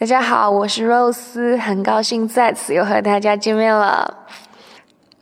[0.00, 4.26] 大家好，我是 Rose，很高兴再次又和大家见面了。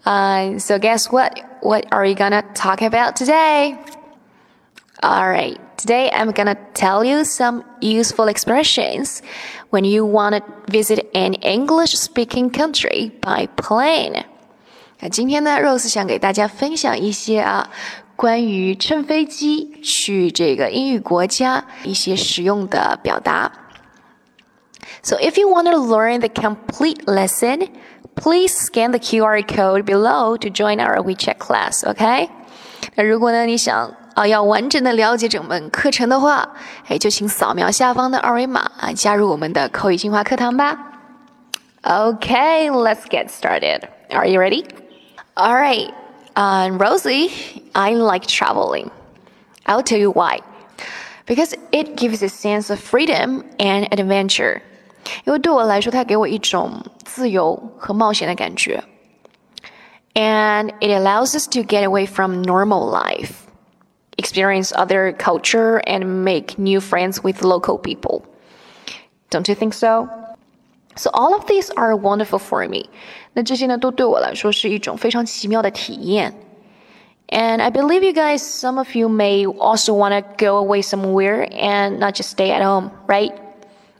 [0.04, 1.32] Uh, so guess what?
[1.62, 3.76] What are we gonna talk about today?
[5.00, 9.20] Alright, today I'm gonna tell you some useful expressions
[9.70, 14.24] when you wanna visit an English-speaking country by plane.
[15.00, 17.70] 那今天呢，Rose 想给大家分享一些啊，
[18.16, 23.50] 关于乘飞机去这个英语国家一些实用的表达。
[25.02, 27.68] so if you want to learn the complete lesson,
[28.16, 32.28] please scan the QR code below to join our WeChat class, OK?
[32.94, 36.48] 那如果呢你想啊要完整的了解整门课程的话，
[36.86, 40.78] 哎，就请扫描下方的二维码啊，加入我们的口语精华课堂吧。
[41.82, 43.82] Okay, let's get started.
[44.10, 44.64] Are you ready?
[45.34, 45.92] All right.
[46.34, 47.30] Uh, Rosie,
[47.74, 48.90] I like traveling.
[49.66, 50.40] I'll tell you why.
[51.26, 54.62] Because it gives a sense of freedom and adventure.
[55.24, 58.82] 因为对我来说，它给我一种自由和冒险的感觉。
[60.14, 63.30] And it allows us to get away from normal life,
[64.16, 68.22] experience other culture, and make new friends with local people.
[69.30, 70.08] Don't you think so?
[70.96, 72.88] So all of these are wonderful for me.
[73.32, 76.32] 那这些呢，都对我来说是一种非常奇妙的体验。
[77.28, 81.98] And I believe you guys, some of you may also want to go away somewhere and
[81.98, 83.32] not just stay at home, right?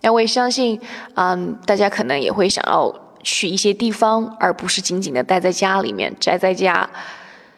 [0.01, 0.79] 那我也相信，
[1.15, 6.89] 嗯，大家可能也会想要去一些地方，而不是仅仅的待在家里面宅在家。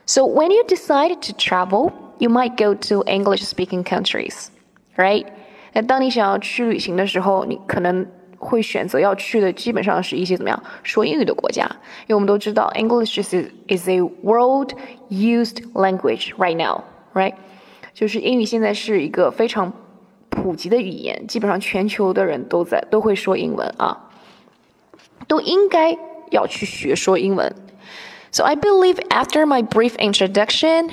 [0.06, 4.46] So when you decide to travel, you might go to English-speaking countries,
[4.96, 5.26] right?
[5.72, 8.06] 那当你想要去旅行的时候，你可能
[8.38, 11.64] 会选择要去的基本上是一些怎么样说英语的国家，
[12.02, 13.34] 因为我们都知道 English is
[13.66, 14.72] is a world
[15.10, 17.34] used language right now, right?
[17.92, 19.72] 就是英语现在是一个非常
[20.30, 24.10] 普及的语言，基本上全球的人都在都会说英文啊，
[25.26, 25.96] 都应该
[26.30, 27.54] 要去学说英文。
[28.30, 30.90] So I believe after my brief introduction,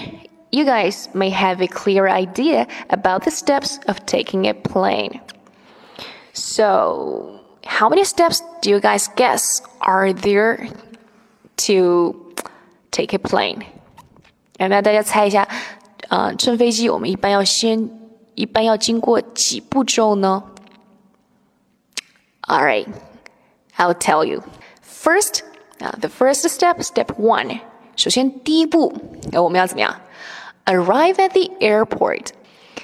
[0.52, 5.20] you guys may have a clear idea about the steps of taking a plane.
[6.34, 10.70] So, how many steps do you guys guess are there
[11.68, 12.16] to
[12.92, 13.64] take a plane?
[14.58, 15.48] 那大家猜一下，
[16.08, 17.90] 呃，乘飞机我们一般要先
[18.38, 20.44] 一般要经过几步骤呢？
[22.42, 22.88] All right,
[23.78, 24.44] I'll tell you.
[24.82, 25.44] First,
[25.80, 27.60] uh, the first step, step one.
[27.96, 28.94] 首先第一步，
[29.32, 30.02] 呃，我们要怎么样？
[30.66, 32.30] Arrive at the airport.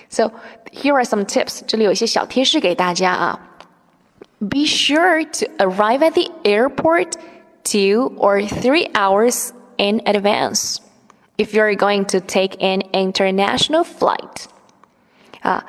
[0.09, 0.31] So
[0.71, 1.61] here are some tips.
[1.65, 3.39] 这里有一些小贴士给大家啊。
[4.39, 7.13] Be sure to arrive at the airport
[7.63, 10.77] two or three hours in advance
[11.37, 14.47] if you're going to take an international flight.
[15.43, 15.61] Uh,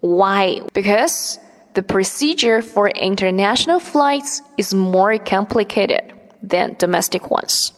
[0.00, 0.62] why?
[0.72, 1.38] Because
[1.74, 7.72] the procedure for international flights is more complicated than domestic ones.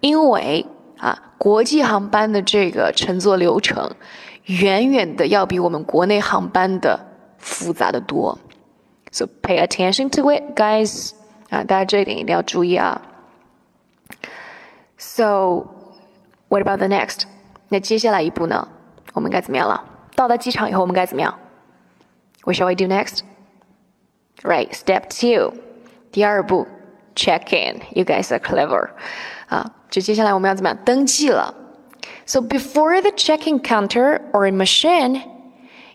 [0.00, 0.66] 因为
[0.98, 3.94] 啊，国际航班的这个乘坐流程
[4.44, 6.98] 远远的要比我们国内航班的
[7.38, 8.38] 复杂的多。
[9.10, 11.12] So pay attention to it, guys.
[11.50, 13.02] 啊，大家这一点一定要注意啊。
[14.96, 15.66] So,
[16.48, 17.22] what about the next?
[17.68, 18.68] 那接下来一步呢？
[19.14, 19.84] 我们该怎么样了？
[20.14, 21.38] 到达机场以后，我们该怎么样？
[22.44, 23.20] What shall we do next?
[24.42, 25.52] Right, step two，
[26.10, 26.66] 第二步，
[27.14, 27.82] check in.
[27.92, 28.90] You guys are clever.
[29.48, 30.78] 啊，就接下来我们要怎么样？
[30.84, 31.54] 登记了。
[32.24, 35.22] So before the check-in counter or machine,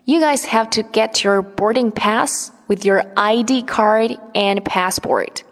[0.03, 5.43] you guys have to get your boarding pass with your ID card and passport.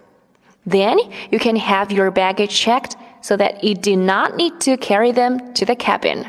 [0.67, 0.97] Then
[1.31, 2.91] you can have your baggage checked
[3.21, 6.25] so that you do not need to carry them to the cabin.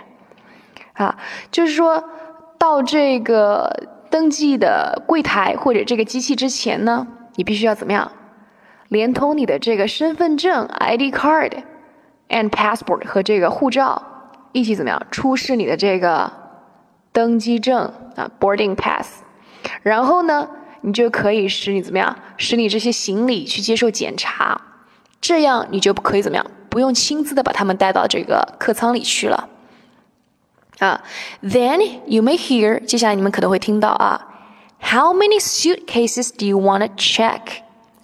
[0.94, 1.16] 啊，
[1.50, 2.02] 就是说。
[2.59, 8.11] 到这个登记的柜台或者这个机器之前呢，你必须要怎么样？
[8.89, 11.63] 连同你的这个身份证 ID card
[12.27, 14.03] and passport 和这个护照
[14.51, 15.01] 一起怎么样？
[15.09, 16.31] 出示你的这个
[17.13, 19.21] 登机证啊 boarding pass，
[19.81, 20.49] 然后呢，
[20.81, 22.15] 你就可以使你怎么样？
[22.35, 24.59] 使你这些行李去接受检查，
[25.21, 26.45] 这样你就可以怎么样？
[26.69, 29.47] 不用亲自的把他们带到这个客舱里去了。
[30.78, 31.02] 啊，
[31.42, 34.26] Then you may hear，接下来你们可能会听到啊，
[34.80, 37.40] How many suitcases do you want to check？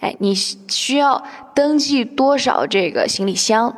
[0.00, 1.22] 哎，你需要
[1.55, 3.76] 登记多少这个行李箱？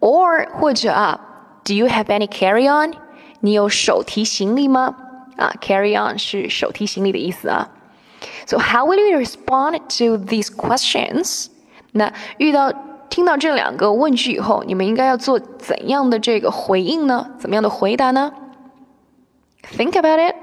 [0.00, 1.20] Or 或者啊，
[1.64, 2.94] Do you have any carry on？
[3.40, 4.94] 你有手提行李吗？
[5.36, 7.68] 啊，carry on 是手提行李的意思啊。
[8.46, 11.48] So how will you respond to these questions？
[11.92, 12.72] 那遇到
[13.08, 17.30] 听到这两个问句以后，你们应该要做怎样的这个回应呢？
[17.38, 18.32] 怎么样的回答呢？
[19.76, 20.34] Think about it，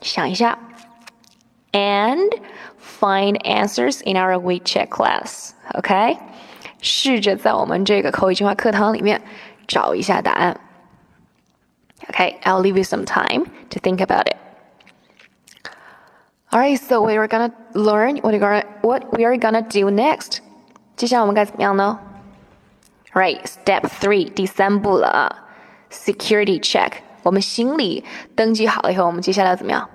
[0.00, 0.58] 想一下。
[1.72, 2.30] And
[3.00, 5.52] find answers in our WeChat class.
[5.74, 6.18] OK，
[6.80, 9.22] 试着在我们这个口语精华课堂里面
[9.66, 10.60] 找一下答案。
[12.10, 14.36] Okay, I'll leave you some time to think about it.
[16.50, 19.62] All right, so we are gonna learn what we are gonna what we are gonna
[19.62, 20.40] do next.
[20.96, 21.98] 接下来我们该怎么样呢？
[23.12, 25.48] Right, step three，第三步了啊，
[25.90, 26.92] security check。
[27.22, 29.88] 我们行李登记好了以后，我们接下来怎么样？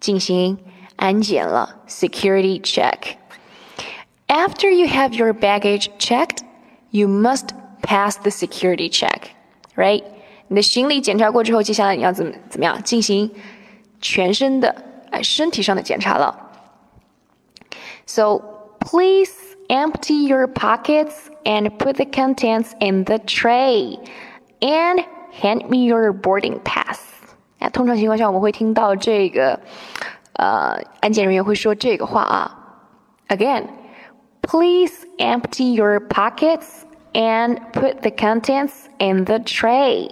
[0.00, 0.58] 进行
[0.96, 6.40] 安检了，security check。After you have your baggage checked,
[6.90, 7.50] you must
[7.82, 9.30] pass the security check,
[9.76, 10.02] right?
[10.48, 13.30] 你的行李检查过之后，接下来你要怎么怎么样进行
[14.00, 16.50] 全身的哎身体上的检查了？
[18.06, 18.40] So
[18.80, 23.98] please empty your pockets and put the contents in the tray,
[24.60, 25.00] and
[25.32, 27.00] hand me your boarding pass.
[27.58, 29.60] 啊，通常情况下我们会听到这个，
[30.34, 32.52] 呃，安检人员会说这个话啊。
[33.28, 33.68] Again,
[34.42, 40.10] please empty your pockets and put the contents in the tray,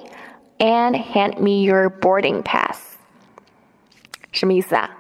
[0.59, 2.97] and hand me your boarding pass.
[4.33, 4.91] 什么意思啊？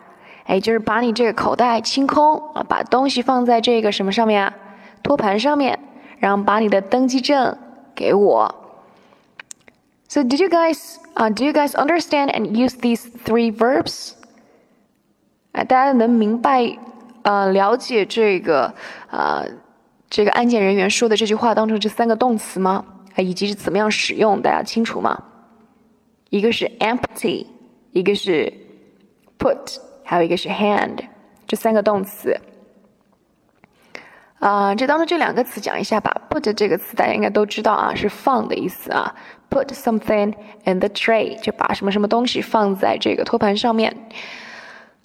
[0.50, 4.56] 哎，就是把你这个口袋清空啊，把东西放在这个什么上面啊？
[5.04, 5.78] 托盘上面，
[6.18, 7.56] 然后把你的登机证
[7.94, 8.56] 给我。
[10.08, 14.14] So did you guys, uh, do you guys understand and use these three verbs?
[15.52, 16.76] 大家能明白，
[17.22, 18.74] 呃，了解这个，
[19.12, 19.46] 呃，
[20.10, 22.84] 这个安检人员说的这句话当中这三个动词吗？
[23.16, 25.22] 啊，以及是怎么样使用，大家清楚吗？
[26.32, 27.46] 一个是 empty，
[27.92, 28.52] 一个是
[29.38, 29.78] put，
[30.10, 30.98] 还有一个是 hand，
[31.46, 32.36] 这三个动词。
[34.40, 36.12] 啊，这当中这两个词讲一下吧。
[36.32, 39.14] Put 这个词大家应该都知道啊，是放的意思啊。
[39.52, 40.34] Put something
[40.64, 43.96] in the tray，就把什么什么东西放在这个托盘上面。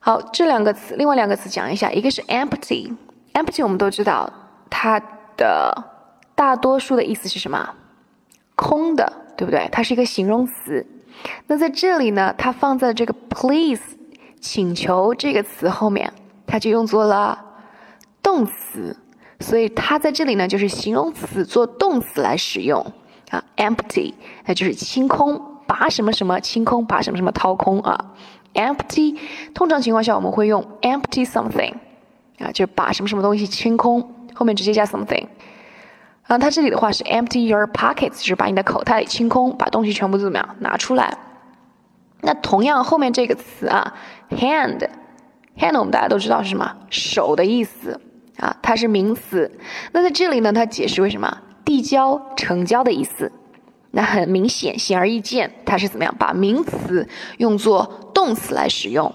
[0.00, 2.96] 好，这两个词，另外两个词讲一下，一个是 empty。
[3.34, 4.32] empty 我们都知道，
[4.70, 4.98] 它
[5.36, 5.84] 的
[6.34, 7.74] 大多数的意思是什么？
[8.54, 9.68] 空的，对不对？
[9.70, 10.86] 它是一个形容词。
[11.46, 13.82] 那在这里呢，它放在这个 please
[14.44, 16.12] 请求这个词后面，
[16.46, 17.42] 它就用作了
[18.22, 18.94] 动词。
[19.40, 22.92] 所以它在这里呢，就是形容词做动词来使用
[23.30, 24.12] 啊，empty，
[24.44, 28.12] 那就是清空，把什么什么清空，把什么什么掏空啊
[28.52, 29.18] ，empty。
[29.54, 31.72] 通常情况下我们会用 empty something，
[32.38, 35.26] 啊，就是把什么什么东西清空，后面直接加 something。
[36.24, 41.16] 啊，它这里的话是 empty your pockets，就是把你的口袋里清空，把东西全部怎么样拿出来。
[42.26, 43.92] 那同样后面这个词啊
[44.36, 48.00] ，hand，hand 我们大家都知道是什么，手的意思。
[48.38, 49.48] 啊，它是名词。
[49.92, 53.30] 那在这里呢，它解释为什么递交、成交的意思。
[53.92, 57.08] 那很明显，显而易见，它是怎么样把名词
[57.38, 59.14] 用作动词来使用？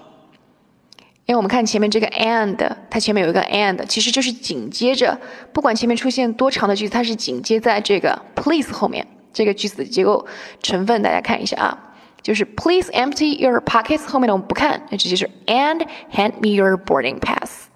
[1.26, 2.56] 因为我们看前面这个 and，
[2.88, 5.20] 它前面有一个 and，其实就是紧接着，
[5.52, 9.06] 不管前面出现多长的句子，它是紧接在这个 please 后面。
[9.34, 10.26] 这个句子的结构
[10.62, 11.89] 成分，大家看一下啊，
[12.22, 17.68] 就是 please empty your pockets 后面的我们不看，那直接是 and hand me your boarding pass。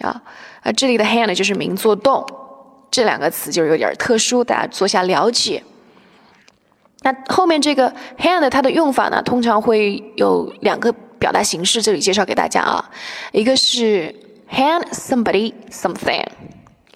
[0.00, 0.22] 啊，
[0.62, 2.26] 啊，这里的 hand 就是名作动，
[2.90, 5.62] 这两个词就有点特殊，大家做下了解。
[7.02, 12.90] 那后面这个 hand 它的用法呢，通常会有两个表达形式，这里介绍给大家啊。
[13.32, 14.14] 一个是
[14.50, 16.26] hand somebody something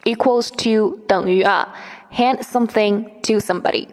[0.05, 1.75] equals to 等于啊
[2.15, 3.87] hand something to somebody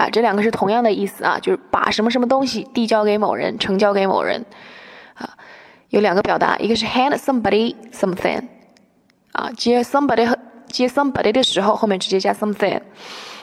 [0.00, 4.44] 啊，这两个是同样的意思啊，就是把什么什么东西递交给某人，呈交给某人
[5.14, 5.36] 啊。
[5.90, 8.42] 有两个表达，一个是 hand somebody something，
[9.32, 10.36] 啊，接 somebody 和
[10.68, 12.80] 接 somebody 的时候，后面直接加 something；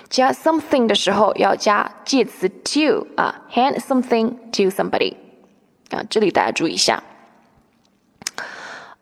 [0.09, 5.15] 加 something 的时候要加介词 to，啊，hand something to somebody，
[5.89, 7.01] 啊，这里大家注意一下。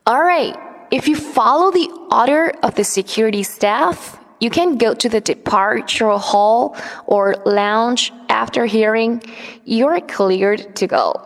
[0.04, 0.56] All right,
[0.90, 3.96] if you follow the order of the security staff,
[4.40, 6.74] you can go to the departure hall
[7.06, 9.22] or lounge after hearing
[9.66, 11.22] you're cleared to go.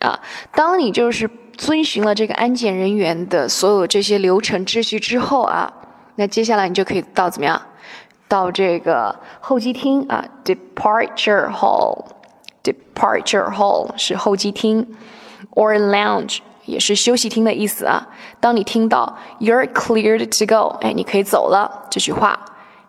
[0.00, 0.18] 啊，
[0.54, 5.70] 当你就是遵循了这个安检人员的所有这些流程秩序之后啊，
[6.14, 7.60] 那接下来你就可以到怎么样？
[8.26, 14.86] 到这个候机厅啊，departure hall，departure hall 是候机厅，
[15.54, 18.06] or lounge 也是休息厅的意思啊。
[18.38, 22.38] 当你听到 you're cleared to go，哎，你可以走了这句话，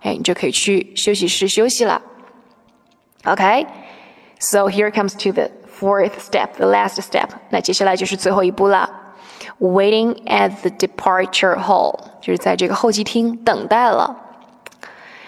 [0.02, 2.02] 哎，你就可以去休息室休息了。
[3.24, 7.30] OK，so here comes to the fourth step, the last step.
[7.50, 8.90] 那接下来就是最后一步了，
[9.60, 14.16] waiting at the departure hall，就是在这个候机厅等待了。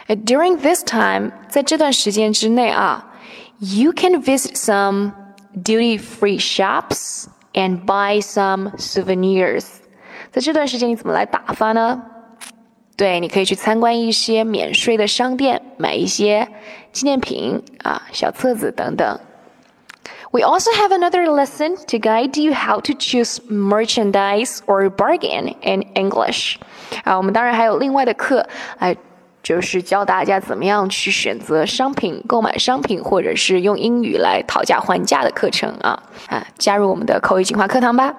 [0.07, 3.05] During this time，在这段时间之内啊，
[3.59, 5.11] you can visit some
[5.55, 9.65] duty-free shops and buy some souvenirs。
[10.31, 12.03] 在这段时间你怎么来打发呢？
[12.95, 16.47] 对，你可以去参观一些免税的商店，买一些
[16.91, 19.19] 纪念品啊、小册子等等。
[20.31, 26.55] We also have another lesson to guide you how to choose merchandise or bargain in English。
[27.03, 28.47] 啊，我们当然还有另外的课，
[28.79, 28.95] 哎，
[29.42, 36.46] 就是教大家怎么样去选择商品、购买商品，或者是用英语来讨价还价的课程啊啊！
[36.58, 38.14] 加入我们的口语进化课堂吧。